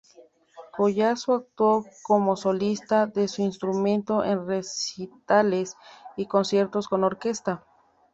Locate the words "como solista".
2.01-3.05